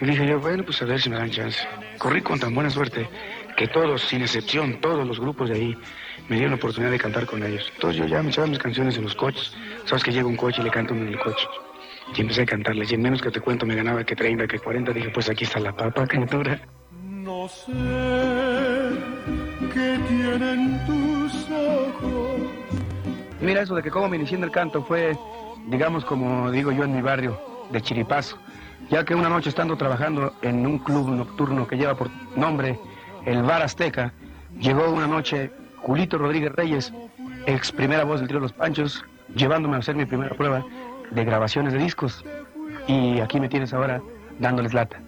Y 0.00 0.06
dije 0.06 0.26
yo, 0.26 0.40
bueno, 0.40 0.64
pues 0.64 0.80
a 0.82 0.86
ver 0.86 1.00
si 1.00 1.10
me 1.10 1.16
dan 1.16 1.30
chance. 1.30 1.60
Corrí 1.98 2.22
con 2.22 2.40
tan 2.40 2.54
buena 2.54 2.70
suerte 2.70 3.08
que 3.60 3.68
todos, 3.68 4.00
sin 4.00 4.22
excepción, 4.22 4.80
todos 4.80 5.06
los 5.06 5.20
grupos 5.20 5.50
de 5.50 5.56
ahí, 5.56 5.76
me 6.30 6.36
dieron 6.36 6.52
la 6.52 6.56
oportunidad 6.56 6.90
de 6.90 6.98
cantar 6.98 7.26
con 7.26 7.42
ellos. 7.42 7.70
Entonces 7.74 8.00
yo 8.00 8.06
ya 8.06 8.22
me 8.22 8.30
echaba 8.30 8.46
mis 8.46 8.58
canciones 8.58 8.96
en 8.96 9.04
los 9.04 9.14
coches. 9.14 9.52
Sabes 9.84 10.02
que 10.02 10.12
llega 10.12 10.26
un 10.26 10.36
coche 10.38 10.62
y 10.62 10.64
le 10.64 10.70
canto 10.70 10.94
en 10.94 11.08
el 11.08 11.18
coche. 11.18 11.46
Y 12.16 12.22
empecé 12.22 12.40
a 12.40 12.46
cantarles. 12.46 12.90
Y 12.90 12.94
en 12.94 13.02
menos 13.02 13.20
que 13.20 13.30
te 13.30 13.38
cuento 13.38 13.66
me 13.66 13.74
ganaba 13.74 14.02
que 14.02 14.16
30, 14.16 14.46
que 14.46 14.58
40. 14.58 14.92
Dije, 14.94 15.10
pues 15.10 15.28
aquí 15.28 15.44
está 15.44 15.60
la 15.60 15.76
papa 15.76 16.06
cantora. 16.06 16.58
No 17.02 17.46
sé 17.48 17.72
qué 19.74 20.00
tienen 20.08 20.80
tus 20.86 21.50
ojos. 21.50 22.40
Mira, 23.42 23.60
eso 23.60 23.74
de 23.74 23.82
que 23.82 23.90
como 23.90 24.08
me 24.08 24.16
inicié 24.16 24.38
en 24.38 24.44
el 24.44 24.50
canto 24.50 24.82
fue, 24.82 25.14
digamos, 25.66 26.06
como 26.06 26.50
digo 26.50 26.72
yo 26.72 26.84
en 26.84 26.96
mi 26.96 27.02
barrio, 27.02 27.38
de 27.70 27.82
chiripazo. 27.82 28.38
Ya 28.88 29.04
que 29.04 29.14
una 29.14 29.28
noche 29.28 29.50
estando 29.50 29.76
trabajando 29.76 30.32
en 30.40 30.66
un 30.66 30.78
club 30.78 31.10
nocturno 31.10 31.66
que 31.66 31.76
lleva 31.76 31.94
por 31.94 32.08
nombre 32.34 32.78
el 33.26 33.42
Bar 33.42 33.62
Azteca, 33.62 34.12
llegó 34.58 34.90
una 34.90 35.06
noche 35.06 35.50
Julito 35.76 36.18
Rodríguez 36.18 36.52
Reyes, 36.52 36.92
ex 37.46 37.72
primera 37.72 38.04
voz 38.04 38.20
del 38.20 38.28
trío 38.28 38.40
Los 38.40 38.52
Panchos, 38.52 39.04
llevándome 39.34 39.76
a 39.76 39.78
hacer 39.78 39.94
mi 39.94 40.04
primera 40.04 40.34
prueba 40.34 40.64
de 41.10 41.24
grabaciones 41.24 41.72
de 41.72 41.78
discos. 41.78 42.24
Y 42.86 43.20
aquí 43.20 43.40
me 43.40 43.48
tienes 43.48 43.72
ahora 43.72 44.00
dándoles 44.38 44.74
lata. 44.74 45.00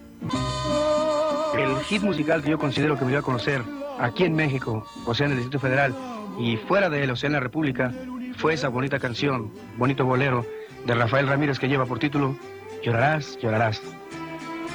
El 1.57 1.75
hit 1.85 2.01
musical 2.01 2.41
que 2.41 2.51
yo 2.51 2.57
considero 2.57 2.97
que 2.97 3.05
me 3.05 3.11
dio 3.11 3.19
a 3.19 3.23
conocer 3.23 3.61
aquí 3.99 4.23
en 4.23 4.35
México, 4.35 4.85
o 5.05 5.13
sea, 5.13 5.27
en 5.27 5.33
el 5.33 5.37
Distrito 5.39 5.59
Federal, 5.59 5.93
y 6.39 6.57
fuera 6.57 6.89
de 6.89 7.03
él, 7.03 7.11
o 7.11 7.15
sea, 7.15 7.27
en 7.27 7.33
la 7.33 7.39
República, 7.39 7.91
fue 8.37 8.55
esa 8.55 8.69
bonita 8.69 8.99
canción, 8.99 9.51
bonito 9.77 10.05
bolero, 10.05 10.45
de 10.85 10.95
Rafael 10.95 11.27
Ramírez 11.27 11.59
que 11.59 11.69
lleva 11.69 11.85
por 11.85 11.99
título 11.99 12.35
Llorarás, 12.83 13.37
llorarás. 13.37 13.81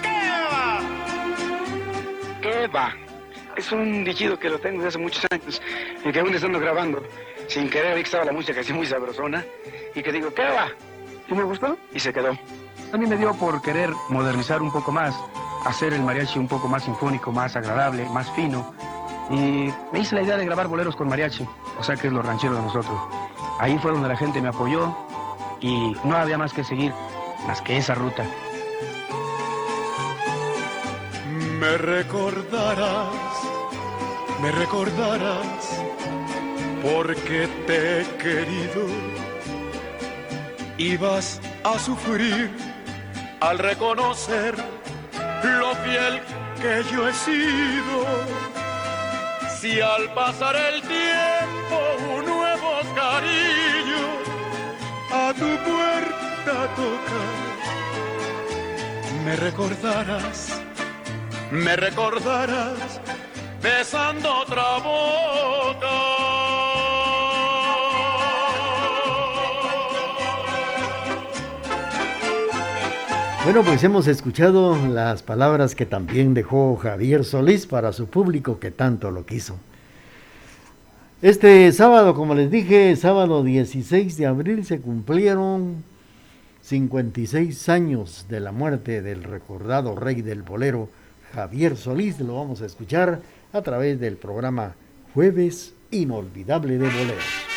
¿Qué 0.00 0.08
va? 0.48 0.80
¿Qué 2.40 2.66
va? 2.68 3.07
Es 3.58 3.72
un 3.72 4.04
dichido 4.04 4.38
que 4.38 4.48
lo 4.48 4.58
tengo 4.58 4.76
desde 4.78 4.88
hace 4.88 4.98
muchos 4.98 5.26
años 5.30 5.60
y 6.04 6.12
que 6.12 6.20
aún 6.20 6.34
estando 6.34 6.60
grabando, 6.60 7.02
sin 7.48 7.68
querer 7.68 7.94
vi 7.94 8.02
que 8.02 8.06
estaba 8.06 8.24
la 8.24 8.32
música 8.32 8.60
así 8.60 8.72
muy 8.72 8.86
sabrosona 8.86 9.44
y 9.94 10.02
que 10.02 10.12
digo, 10.12 10.32
¿qué 10.32 10.44
va? 10.44 10.68
Y 11.28 11.34
me 11.34 11.42
gustó 11.42 11.76
y 11.92 11.98
se 11.98 12.12
quedó. 12.12 12.38
También 12.90 13.10
me 13.10 13.16
dio 13.16 13.34
por 13.34 13.60
querer 13.60 13.90
modernizar 14.08 14.62
un 14.62 14.72
poco 14.72 14.92
más, 14.92 15.14
hacer 15.64 15.92
el 15.92 16.02
mariachi 16.02 16.38
un 16.38 16.48
poco 16.48 16.68
más 16.68 16.84
sinfónico, 16.84 17.32
más 17.32 17.56
agradable, 17.56 18.08
más 18.10 18.30
fino. 18.32 18.72
Y 19.30 19.70
me 19.92 20.00
hice 20.00 20.14
la 20.14 20.22
idea 20.22 20.36
de 20.36 20.44
grabar 20.46 20.68
boleros 20.68 20.96
con 20.96 21.08
mariachi, 21.08 21.46
o 21.78 21.82
sea 21.82 21.96
que 21.96 22.06
es 22.06 22.12
lo 22.12 22.22
ranchero 22.22 22.54
de 22.54 22.62
nosotros. 22.62 22.98
Ahí 23.58 23.76
fue 23.78 23.90
donde 23.90 24.08
la 24.08 24.16
gente 24.16 24.40
me 24.40 24.48
apoyó 24.48 24.96
y 25.60 25.94
no 26.04 26.16
había 26.16 26.38
más 26.38 26.52
que 26.52 26.64
seguir 26.64 26.92
más 27.46 27.60
que 27.62 27.76
esa 27.76 27.94
ruta. 27.94 28.24
Me 31.58 31.76
recordarás, 31.76 33.37
me 34.40 34.50
recordarás, 34.52 35.82
porque 36.82 37.48
te 37.66 38.00
he 38.00 38.04
querido. 38.16 38.86
Ibas 40.76 41.40
a 41.64 41.78
sufrir 41.78 42.50
al 43.40 43.58
reconocer 43.58 44.54
lo 45.42 45.74
fiel 45.76 46.20
que 46.62 46.84
yo 46.92 47.08
he 47.08 47.12
sido. 47.12 48.04
Si 49.58 49.80
al 49.80 50.12
pasar 50.14 50.54
el 50.54 50.80
tiempo 50.82 51.76
un 52.16 52.24
nuevo 52.24 52.70
cariño 52.94 54.04
a 55.12 55.32
tu 55.34 55.50
puerta 55.68 56.74
toca, 56.76 57.20
me 59.24 59.34
recordarás 59.36 60.58
me 61.50 61.76
recordarás 61.76 63.00
besando 63.62 64.28
otra 64.42 64.78
boca. 64.78 65.88
Bueno, 73.44 73.62
pues 73.62 73.82
hemos 73.82 74.06
escuchado 74.08 74.76
las 74.88 75.22
palabras 75.22 75.74
que 75.74 75.86
también 75.86 76.34
dejó 76.34 76.76
Javier 76.76 77.24
Solís 77.24 77.66
para 77.66 77.92
su 77.92 78.06
público 78.06 78.58
que 78.58 78.70
tanto 78.70 79.10
lo 79.10 79.24
quiso. 79.24 79.56
Este 81.22 81.72
sábado, 81.72 82.14
como 82.14 82.34
les 82.34 82.50
dije, 82.50 82.94
sábado 82.94 83.42
16 83.42 84.16
de 84.18 84.26
abril 84.26 84.64
se 84.66 84.80
cumplieron 84.80 85.82
56 86.60 87.68
años 87.70 88.26
de 88.28 88.40
la 88.40 88.52
muerte 88.52 89.00
del 89.00 89.24
recordado 89.24 89.96
rey 89.96 90.20
del 90.20 90.42
bolero 90.42 90.90
Javier 91.34 91.76
Solís, 91.76 92.18
lo 92.20 92.36
vamos 92.36 92.62
a 92.62 92.66
escuchar 92.66 93.20
a 93.52 93.62
través 93.62 94.00
del 94.00 94.16
programa 94.16 94.74
Jueves 95.14 95.74
Inolvidable 95.90 96.78
de 96.78 96.88
Boleros. 96.88 97.47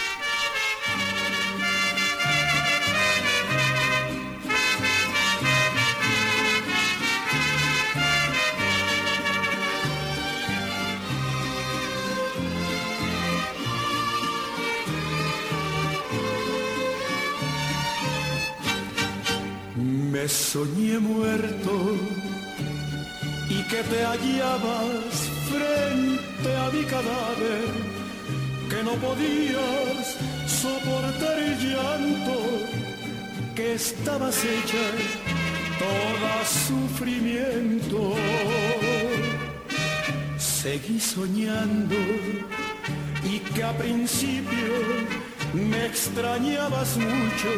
Me 45.54 45.86
extrañabas 45.86 46.98
mucho 46.98 47.50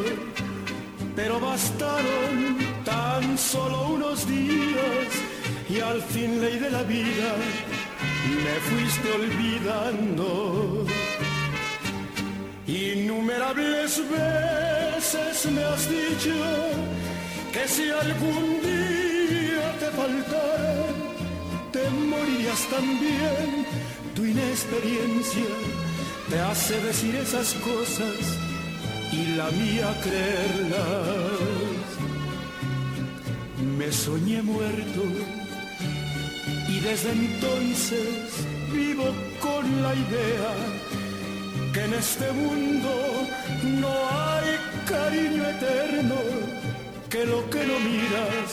pero 1.15 1.39
bastaron 1.39 2.57
tan 2.83 3.37
solo 3.37 3.89
unos 3.89 4.27
días 4.27 5.09
y 5.69 5.79
al 5.79 6.01
fin 6.01 6.41
ley 6.41 6.57
de 6.57 6.71
la 6.71 6.83
vida 6.83 7.35
me 8.43 8.55
fuiste 8.69 9.11
olvidando. 9.11 10.85
Innumerables 12.65 14.01
veces 14.09 15.51
me 15.51 15.63
has 15.63 15.89
dicho 15.89 16.35
que 17.51 17.67
si 17.67 17.89
algún 17.89 18.61
día 18.61 19.65
te 19.79 19.89
faltara, 19.97 20.85
te 21.71 21.89
morirías 21.89 22.61
también. 22.69 23.65
Tu 24.15 24.25
inexperiencia 24.25 25.82
te 26.33 26.39
hace 26.39 26.81
decir 26.81 27.15
esas 27.15 27.53
cosas 27.69 28.17
y 29.11 29.35
la 29.37 29.51
mía 29.51 29.89
creerlas. 30.01 31.87
Me 33.77 33.91
soñé 33.91 34.41
muerto 34.41 35.03
y 36.67 36.79
desde 36.79 37.11
entonces 37.11 38.47
vivo 38.73 39.05
con 39.39 39.63
la 39.83 39.93
idea 39.93 40.53
que 41.71 41.81
en 41.83 41.93
este 41.93 42.31
mundo 42.31 42.93
no 43.81 43.93
hay 44.23 44.49
cariño 44.87 45.43
eterno, 45.55 46.15
que 47.11 47.25
lo 47.27 47.47
que 47.51 47.63
no 47.69 47.77
miras 47.91 48.49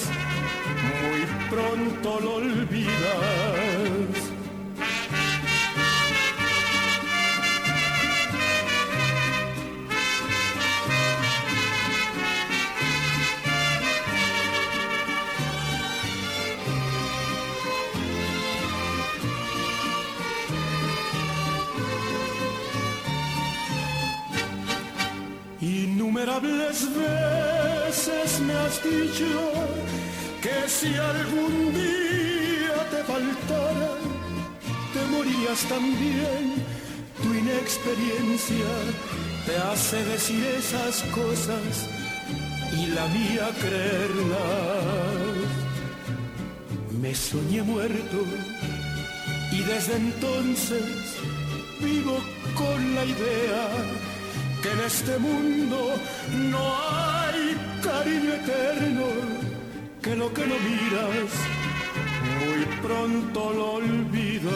muy 1.00 1.20
pronto 1.48 2.20
lo 2.20 2.34
olvidas. 2.34 3.69
Dicho 28.82 29.52
que 30.42 30.68
si 30.68 30.94
algún 30.94 31.72
día 31.74 32.76
te 32.90 33.04
faltara, 33.04 33.92
te 34.92 35.02
morirías 35.10 35.60
también. 35.68 36.44
Tu 37.22 37.34
inexperiencia 37.34 38.70
te 39.44 39.56
hace 39.56 40.02
decir 40.04 40.44
esas 40.44 41.02
cosas 41.12 41.88
y 42.72 42.86
la 42.86 43.06
mía 43.08 43.50
creerlas. 43.60 44.40
Me 47.00 47.14
soñé 47.14 47.62
muerto 47.62 48.24
y 49.52 49.62
desde 49.62 49.96
entonces 49.96 51.16
vivo 51.80 52.18
con 52.54 52.94
la 52.94 53.04
idea 53.04 53.68
que 54.62 54.70
en 54.70 54.80
este 54.80 55.18
mundo 55.18 55.94
no 56.50 56.76
hay 56.88 57.19
cariño 57.90 58.32
eterno, 58.34 59.06
que 60.02 60.14
lo 60.14 60.32
que 60.32 60.46
no 60.46 60.56
miras 60.68 61.30
muy 62.40 62.62
pronto 62.84 63.52
lo 63.52 63.72
olvidas. 63.74 64.52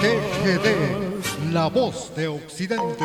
TGD, 0.00 1.52
la 1.52 1.66
voz 1.68 2.14
de 2.14 2.28
Occidente. 2.28 3.04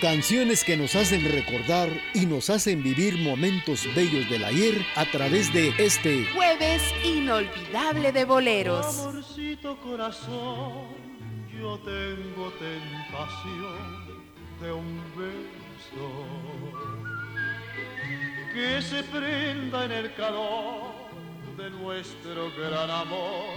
Canciones 0.00 0.62
que 0.62 0.76
nos 0.76 0.94
hacen 0.94 1.24
recordar 1.24 1.88
y 2.14 2.24
nos 2.24 2.50
hacen 2.50 2.84
vivir 2.84 3.18
momentos 3.18 3.84
bellos 3.96 4.30
del 4.30 4.44
ayer 4.44 4.86
a 4.94 5.04
través 5.06 5.52
de 5.52 5.74
este 5.76 6.24
jueves 6.26 6.82
inolvidable 7.04 8.12
de 8.12 8.24
boleros. 8.24 8.86
Amorcito 9.00 9.76
corazón, 9.80 10.86
yo 11.52 11.80
tengo 11.80 12.52
tentación 12.60 14.06
de 14.62 14.70
un 14.70 15.02
beso 15.16 16.24
que 18.54 18.80
se 18.80 19.02
prenda 19.02 19.84
en 19.84 19.92
el 19.92 20.14
calor 20.14 20.92
de 21.56 21.70
nuestro 21.70 22.52
gran 22.56 22.88
amor, 22.88 23.48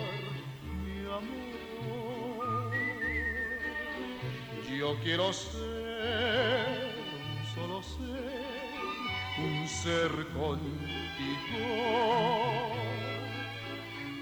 mi 0.84 1.06
amor. 1.06 2.72
Yo 4.76 4.98
quiero 5.04 5.32
ser 5.32 5.71
un 6.02 7.46
solo 7.54 7.84
ser, 7.84 8.82
un 9.38 9.68
ser 9.68 10.12
contigo. 10.34 11.64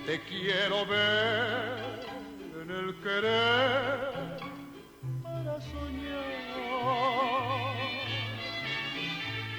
Te 0.05 0.21
quiero 0.21 0.85
ver 0.85 2.05
en 2.61 2.71
el 2.71 2.95
querer 3.01 4.39
para 5.23 5.61
soñar 5.61 6.39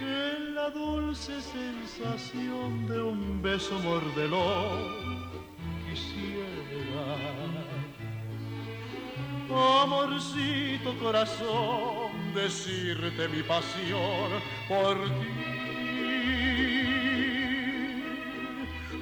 en 0.01 0.55
la 0.55 0.71
dulce 0.71 1.41
sensación 1.41 2.87
de 2.87 3.03
un 3.03 3.43
beso 3.43 3.79
mordelón 3.81 5.31
quisiera 5.89 6.41
amorcito 9.83 10.97
corazón, 10.99 12.10
decirte 12.35 13.29
mi 13.29 13.43
pasión 13.43 14.31
por 14.69 14.97
ti. 14.97 15.61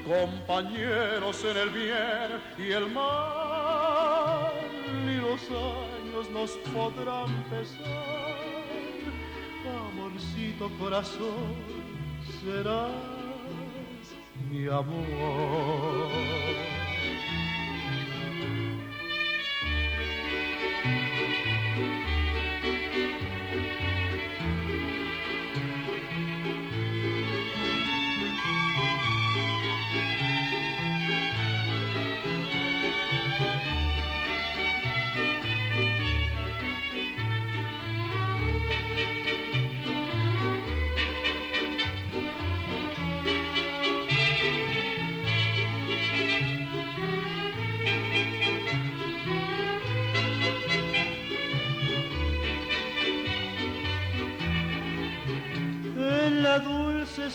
Compañeros 0.07 1.45
en 1.45 1.57
el 1.57 1.71
bien 1.71 2.41
y 2.59 2.73
el 2.73 2.91
mal, 2.91 4.53
ni 5.05 5.17
los 5.17 5.43
años 5.51 6.31
nos 6.33 6.51
podrán 6.73 7.45
pesar. 7.45 8.39
Amorcito 9.91 10.71
corazón, 10.79 11.55
serás 12.43 12.91
mi 14.51 14.67
amor. 14.67 16.09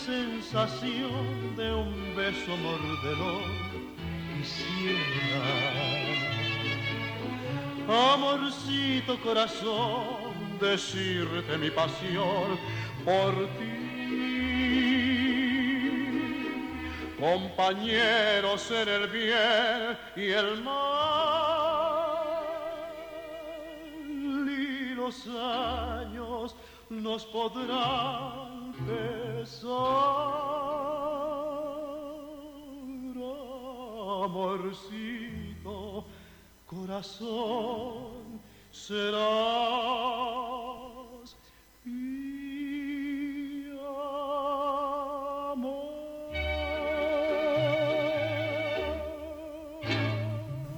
Sensación 0.05 1.55
de 1.55 1.73
un 1.73 2.15
beso 2.15 2.57
mordedor 2.57 3.43
quisiera. 4.35 5.53
Amorcito 8.13 9.19
corazón, 9.21 10.59
decirte 10.59 11.57
mi 11.57 11.69
pasión 11.69 12.59
por 13.05 13.33
ti. 13.57 13.83
Compañeros 17.19 18.71
en 18.71 18.89
el 18.89 19.07
bien 19.07 19.97
y 20.17 20.31
el 20.31 20.61
mal. 20.63 20.73
Y 24.49 24.95
los 24.95 25.27
años 25.27 26.55
nos 26.89 27.25
podrán 27.25 28.52
amorcito, 34.23 36.05
corazón, 36.65 38.39
serás. 38.71 39.93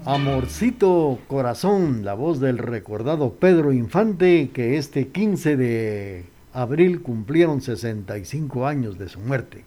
Amorcito 0.08 1.18
Corazón, 1.28 2.06
la 2.06 2.14
voz 2.14 2.40
del 2.40 2.60
recordado 2.60 3.34
Pedro 3.34 3.74
Infante, 3.74 4.52
que 4.54 4.78
este 4.78 5.08
15 5.08 5.58
de 5.58 6.26
abril 6.56 7.02
cumplieron 7.02 7.62
65 7.62 8.66
años 8.66 8.98
de 8.98 9.10
su 9.10 9.20
muerte. 9.20 9.66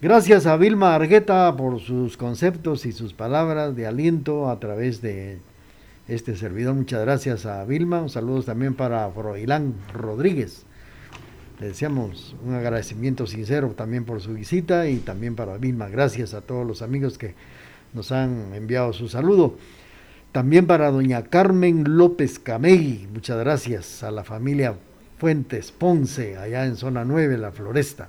Gracias 0.00 0.46
a 0.46 0.56
Vilma 0.56 0.94
Argueta 0.94 1.54
por 1.56 1.80
sus 1.80 2.16
conceptos 2.16 2.86
y 2.86 2.92
sus 2.92 3.12
palabras 3.12 3.74
de 3.74 3.86
aliento 3.86 4.48
a 4.48 4.60
través 4.60 5.02
de 5.02 5.40
este 6.06 6.36
servidor. 6.36 6.74
Muchas 6.74 7.00
gracias 7.00 7.46
a 7.46 7.64
Vilma. 7.64 8.00
Un 8.00 8.08
saludo 8.08 8.44
también 8.44 8.74
para 8.74 9.10
Froilán 9.10 9.74
Rodríguez. 9.92 10.64
Le 11.58 11.66
deseamos 11.66 12.36
un 12.46 12.54
agradecimiento 12.54 13.26
sincero 13.26 13.70
también 13.70 14.04
por 14.04 14.20
su 14.20 14.34
visita 14.34 14.88
y 14.88 14.98
también 14.98 15.34
para 15.34 15.58
Vilma. 15.58 15.88
Gracias 15.88 16.32
a 16.32 16.42
todos 16.42 16.64
los 16.64 16.80
amigos 16.80 17.18
que 17.18 17.34
nos 17.92 18.12
han 18.12 18.54
enviado 18.54 18.92
su 18.92 19.08
saludo. 19.08 19.56
También 20.30 20.68
para 20.68 20.92
doña 20.92 21.24
Carmen 21.24 21.96
López 21.96 22.38
Camegui. 22.38 23.08
Muchas 23.12 23.38
gracias 23.38 24.04
a 24.04 24.12
la 24.12 24.22
familia 24.22 24.76
Fuentes 25.18 25.72
Ponce, 25.72 26.36
allá 26.36 26.64
en 26.64 26.76
zona 26.76 27.04
9, 27.04 27.38
La 27.38 27.50
Floresta. 27.50 28.06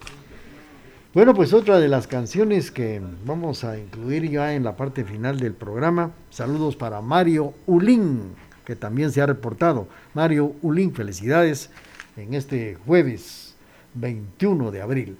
Bueno, 1.11 1.33
pues 1.33 1.53
otra 1.53 1.79
de 1.79 1.87
las 1.87 2.05
canciones 2.05 2.69
que 2.69 3.01
vamos 3.25 3.63
a 3.63 3.79
incluir 3.79 4.29
ya 4.29 4.53
en 4.53 4.63
la 4.63 4.77
parte 4.77 5.03
final 5.03 5.39
del 5.39 5.53
programa. 5.53 6.11
Saludos 6.29 6.75
para 6.75 7.01
Mario 7.01 7.55
Ulín, 7.65 8.35
que 8.63 8.75
también 8.75 9.11
se 9.11 9.21
ha 9.21 9.25
reportado. 9.25 9.87
Mario 10.13 10.53
Ulín, 10.61 10.93
felicidades 10.93 11.71
en 12.15 12.35
este 12.35 12.77
jueves 12.85 13.55
21 13.95 14.69
de 14.69 14.81
abril. 14.83 15.17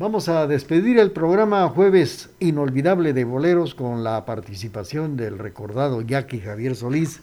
Vamos 0.00 0.28
a 0.28 0.48
despedir 0.48 0.98
el 0.98 1.12
programa 1.12 1.68
Jueves 1.68 2.30
Inolvidable 2.40 3.12
de 3.12 3.22
Boleros 3.22 3.76
con 3.76 4.02
la 4.02 4.24
participación 4.24 5.16
del 5.16 5.38
recordado 5.38 6.02
Jackie 6.02 6.40
Javier 6.40 6.74
Solís, 6.74 7.20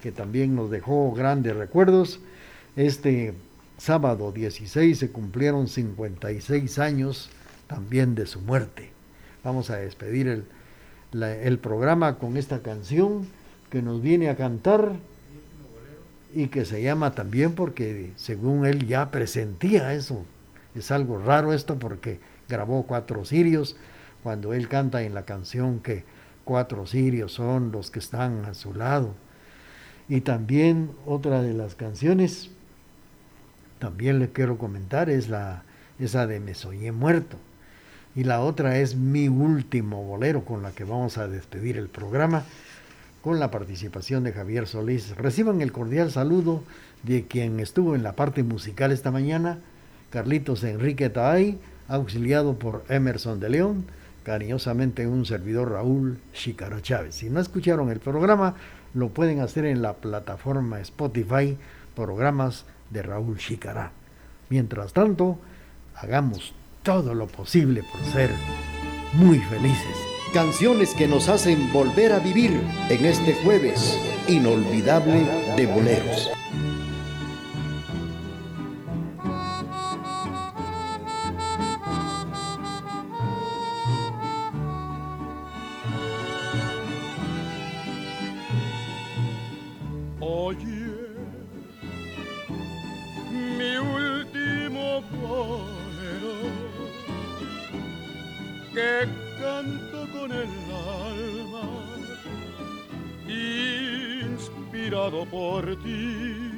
que 0.00 0.12
también 0.12 0.54
nos 0.54 0.70
dejó 0.70 1.10
grandes 1.10 1.56
recuerdos. 1.56 2.20
Este 2.76 3.34
sábado 3.76 4.32
16 4.32 4.98
se 4.98 5.10
cumplieron 5.10 5.68
56 5.68 6.78
años 6.78 7.28
también 7.66 8.14
de 8.14 8.24
su 8.24 8.40
muerte. 8.40 8.92
Vamos 9.44 9.68
a 9.68 9.76
despedir 9.76 10.46
el, 11.12 11.58
programa 11.58 12.18
con 12.18 12.38
esta 12.38 12.62
canción 12.62 13.26
que 13.68 13.82
nos 13.82 14.00
viene 14.00 14.30
a 14.30 14.36
cantar 14.36 14.92
y 16.32 16.46
que 16.46 16.64
se 16.64 16.82
llama 16.82 17.14
también 17.14 17.54
porque 17.54 18.12
según 18.16 18.64
él 18.64 18.86
ya 18.86 19.10
presentía 19.10 19.92
eso. 19.92 20.24
Es 20.74 20.90
algo 20.90 21.18
raro 21.18 21.52
esto 21.52 21.78
porque 21.78 22.20
grabó 22.48 22.84
cuatro 22.86 23.26
sirios 23.26 23.76
cuando 24.22 24.54
él 24.54 24.68
canta 24.68 25.02
en 25.02 25.12
la 25.12 25.26
canción 25.26 25.80
que 25.80 26.04
cuatro 26.44 26.86
sirios 26.86 27.32
son 27.32 27.70
los 27.70 27.90
que 27.90 27.98
están 27.98 28.46
a 28.46 28.54
su 28.54 28.72
lado. 28.72 29.14
Y 30.08 30.22
también 30.22 30.92
otra 31.04 31.42
de 31.42 31.52
las 31.52 31.74
canciones 31.74 32.50
también 33.82 34.20
le 34.20 34.28
quiero 34.28 34.58
comentar 34.58 35.10
es 35.10 35.28
la 35.28 35.64
esa 35.98 36.28
de 36.28 36.38
Me 36.38 36.54
soñé 36.54 36.92
muerto. 36.92 37.36
Y 38.14 38.22
la 38.22 38.40
otra 38.40 38.78
es 38.78 38.94
Mi 38.94 39.26
último 39.26 40.04
bolero 40.04 40.44
con 40.44 40.62
la 40.62 40.70
que 40.70 40.84
vamos 40.84 41.18
a 41.18 41.26
despedir 41.26 41.76
el 41.76 41.88
programa 41.88 42.44
con 43.22 43.40
la 43.40 43.50
participación 43.50 44.22
de 44.22 44.32
Javier 44.32 44.68
Solís. 44.68 45.16
Reciban 45.16 45.60
el 45.62 45.72
cordial 45.72 46.12
saludo 46.12 46.62
de 47.02 47.26
quien 47.26 47.58
estuvo 47.58 47.96
en 47.96 48.04
la 48.04 48.14
parte 48.14 48.44
musical 48.44 48.92
esta 48.92 49.10
mañana, 49.10 49.58
Carlitos 50.10 50.62
Enrique 50.62 51.10
Taay, 51.10 51.58
auxiliado 51.88 52.60
por 52.60 52.84
Emerson 52.88 53.40
de 53.40 53.50
León, 53.50 53.86
cariñosamente 54.22 55.08
un 55.08 55.26
servidor 55.26 55.72
Raúl 55.72 56.20
Chicara 56.32 56.80
Chávez. 56.82 57.16
Si 57.16 57.30
no 57.30 57.40
escucharon 57.40 57.90
el 57.90 57.98
programa, 57.98 58.54
lo 58.94 59.08
pueden 59.08 59.40
hacer 59.40 59.64
en 59.64 59.82
la 59.82 59.94
plataforma 59.94 60.78
Spotify, 60.78 61.58
programas 61.96 62.64
de 62.92 63.02
Raúl 63.02 63.38
Chicará. 63.38 63.92
Mientras 64.48 64.92
tanto, 64.92 65.38
hagamos 65.94 66.54
todo 66.82 67.14
lo 67.14 67.26
posible 67.26 67.82
por 67.90 68.00
ser 68.12 68.30
muy 69.14 69.38
felices. 69.38 69.96
Canciones 70.32 70.94
que 70.94 71.08
nos 71.08 71.28
hacen 71.28 71.72
volver 71.72 72.12
a 72.12 72.18
vivir 72.18 72.60
en 72.88 73.04
este 73.04 73.34
jueves 73.34 73.98
inolvidable 74.28 75.26
de 75.56 75.66
boleros. 75.66 76.30
por 105.26 105.76
ti. 105.82 106.51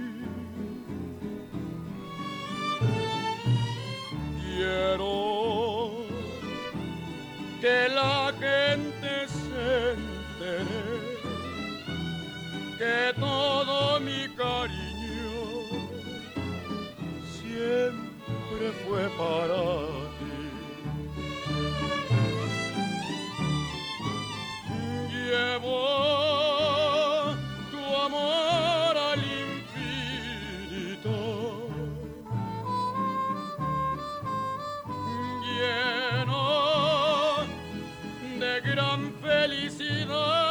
gran 38.61 39.13
felicidad. 39.23 40.43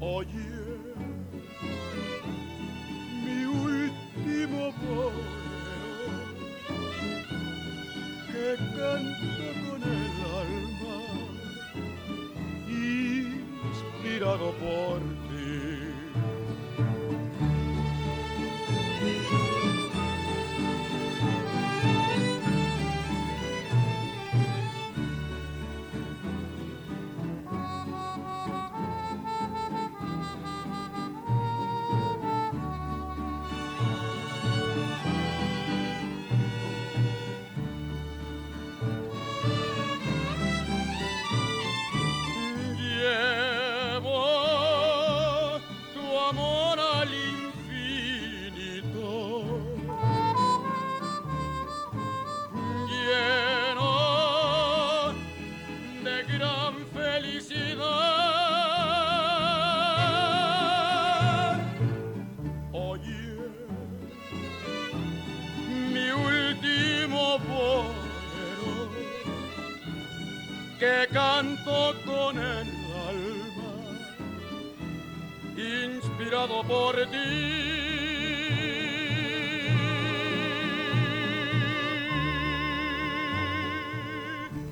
Oye, 0.00 0.78
mi 3.24 3.44
último 3.44 4.72
bolero 4.82 6.26
que 8.26 8.56
canto 8.76 9.46
con 9.64 9.80
el 9.82 10.14
alma, 10.42 10.98
inspirado 13.70 14.48
por 14.52 15.15
amor. 46.28 46.55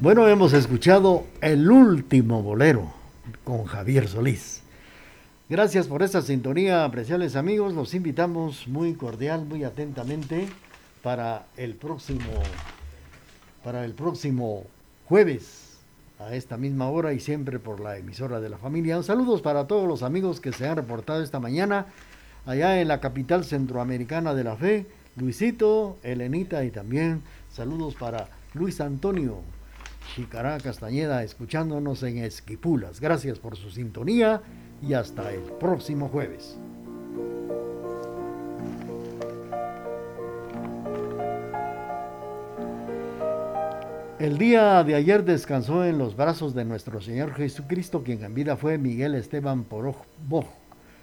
Bueno, 0.04 0.28
hemos 0.28 0.52
escuchado 0.52 1.24
el 1.40 1.70
último 1.70 2.42
bolero 2.42 2.92
con 3.42 3.64
Javier 3.64 4.06
Solís. 4.06 4.60
Gracias 5.48 5.86
por 5.86 6.02
esta 6.02 6.20
sintonía, 6.20 6.84
apreciables 6.84 7.36
amigos. 7.36 7.72
Los 7.72 7.94
invitamos 7.94 8.68
muy 8.68 8.92
cordial, 8.96 9.46
muy 9.46 9.64
atentamente 9.64 10.46
para 11.02 11.46
el 11.56 11.74
próximo 11.74 12.26
para 13.64 13.86
el 13.86 13.94
próximo 13.94 14.64
jueves 15.08 15.78
a 16.18 16.34
esta 16.34 16.58
misma 16.58 16.90
hora 16.90 17.14
y 17.14 17.18
siempre 17.18 17.58
por 17.58 17.80
la 17.80 17.96
emisora 17.96 18.40
de 18.40 18.50
la 18.50 18.58
familia. 18.58 19.02
Saludos 19.02 19.40
para 19.40 19.66
todos 19.66 19.88
los 19.88 20.02
amigos 20.02 20.38
que 20.38 20.52
se 20.52 20.68
han 20.68 20.76
reportado 20.76 21.22
esta 21.22 21.40
mañana 21.40 21.86
allá 22.44 22.78
en 22.78 22.88
la 22.88 23.00
capital 23.00 23.46
centroamericana 23.46 24.34
de 24.34 24.44
la 24.44 24.54
fe, 24.54 24.86
Luisito, 25.16 25.96
Elenita 26.02 26.62
y 26.62 26.70
también 26.70 27.22
saludos 27.50 27.94
para 27.94 28.28
Luis 28.52 28.82
Antonio, 28.82 29.40
Chicará 30.14 30.58
Castañeda 30.58 31.22
escuchándonos 31.22 32.02
en 32.02 32.18
Esquipulas. 32.18 33.00
Gracias 33.00 33.38
por 33.38 33.56
su 33.56 33.70
sintonía 33.70 34.42
y 34.82 34.94
hasta 34.94 35.32
el 35.32 35.42
próximo 35.42 36.08
jueves. 36.08 36.56
El 44.20 44.38
día 44.38 44.82
de 44.84 44.94
ayer 44.94 45.24
descansó 45.24 45.84
en 45.84 45.98
los 45.98 46.16
brazos 46.16 46.54
de 46.54 46.64
nuestro 46.64 47.00
Señor 47.00 47.34
Jesucristo, 47.34 48.04
quien 48.04 48.22
en 48.24 48.32
vida 48.32 48.56
fue 48.56 48.78
Miguel 48.78 49.14
Esteban 49.16 49.64
Poroj 49.64 49.96
Boj. 50.28 50.46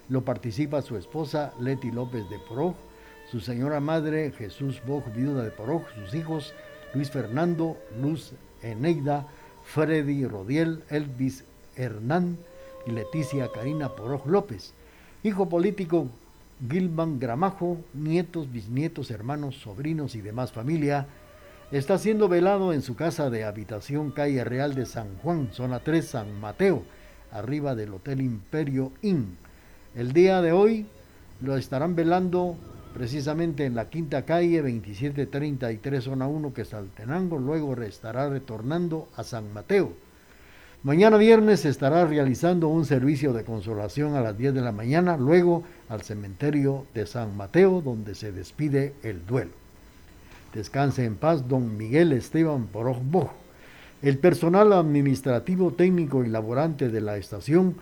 Lo 0.10 0.26
participa 0.26 0.82
su 0.82 0.98
esposa 0.98 1.54
Leti 1.60 1.92
López 1.92 2.30
de 2.30 2.40
Poroj, 2.40 2.76
su 3.30 3.40
señora 3.40 3.80
madre 3.80 4.32
Jesús 4.32 4.82
Boj, 4.88 5.04
viuda 5.14 5.44
de 5.44 5.52
Poroj, 5.52 5.84
sus 5.94 6.16
hijos 6.16 6.54
Luis 6.94 7.12
Fernando, 7.12 7.78
Luz 8.02 8.34
Eneida, 8.64 9.28
Freddy 9.64 10.26
Rodiel, 10.26 10.84
Elvis 10.90 11.44
Hernán 11.76 12.38
y 12.86 12.92
Leticia 12.92 13.50
Karina 13.54 13.90
Poroj 13.90 14.26
López. 14.26 14.74
Hijo 15.24 15.50
político 15.50 16.08
Gilman 16.70 17.20
Gramajo, 17.20 17.78
nietos, 17.94 18.52
bisnietos, 18.52 19.12
hermanos, 19.12 19.56
sobrinos 19.56 20.16
y 20.16 20.22
demás 20.22 20.52
familia, 20.52 21.08
está 21.72 21.98
siendo 21.98 22.28
velado 22.28 22.74
en 22.74 22.82
su 22.82 22.96
casa 22.96 23.30
de 23.30 23.44
habitación 23.44 24.12
calle 24.12 24.44
Real 24.44 24.76
de 24.76 24.86
San 24.86 25.16
Juan, 25.24 25.50
zona 25.54 25.80
3, 25.80 26.06
San 26.06 26.40
Mateo, 26.40 26.84
arriba 27.32 27.76
del 27.76 27.94
Hotel 27.94 28.22
Imperio 28.22 28.92
Inn. 29.02 29.38
El 29.96 30.14
día 30.14 30.42
de 30.42 30.52
hoy 30.52 30.86
lo 31.42 31.58
estarán 31.58 31.96
velando 31.96 32.58
precisamente 32.94 33.66
en 33.66 33.76
la 33.76 33.90
quinta 33.90 34.24
calle 34.26 34.62
2733 34.62 36.04
zona 36.04 36.28
1 36.28 36.54
que 36.54 36.62
es 36.62 36.74
Altenango, 36.74 37.38
luego 37.38 37.76
estará 37.82 38.30
retornando 38.30 39.10
a 39.16 39.24
San 39.24 39.54
Mateo. 39.54 39.94
Mañana 40.84 41.18
viernes 41.18 41.66
estará 41.66 42.06
realizando 42.06 42.68
un 42.68 42.86
servicio 42.86 43.34
de 43.34 43.44
consolación 43.44 44.16
a 44.16 44.22
las 44.22 44.36
10 44.38 44.56
de 44.56 44.62
la 44.62 44.72
mañana, 44.72 45.16
luego 45.16 45.64
al 45.90 46.02
cementerio 46.02 46.88
de 46.96 47.06
San 47.06 47.38
Mateo 47.38 47.82
donde 47.82 48.16
se 48.16 48.32
despide 48.32 48.96
el 49.04 49.26
duelo. 49.26 49.52
Descanse 50.56 51.06
en 51.06 51.16
paz 51.16 51.48
don 51.48 51.78
Miguel 51.78 52.12
Esteban 52.14 52.66
Porojbo. 52.66 53.32
El 54.02 54.18
personal 54.18 54.74
administrativo, 54.74 55.72
técnico 55.72 56.24
y 56.24 56.30
laborante 56.30 56.90
de 56.90 57.00
la 57.00 57.18
estación 57.18 57.76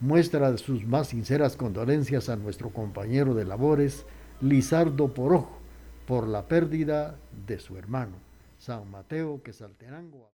muestra 0.00 0.56
sus 0.56 0.86
más 0.86 1.08
sinceras 1.08 1.54
condolencias 1.54 2.30
a 2.30 2.36
nuestro 2.36 2.70
compañero 2.70 3.34
de 3.34 3.44
labores, 3.44 4.06
Lizardo 4.40 5.08
Porojo 5.08 5.58
por 6.06 6.28
la 6.28 6.46
pérdida 6.46 7.16
de 7.46 7.58
su 7.58 7.76
hermano, 7.76 8.16
San 8.56 8.88
Mateo 8.88 9.42
Quesaltenango. 9.42 10.26